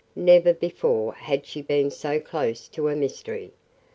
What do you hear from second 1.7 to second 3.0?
so close to a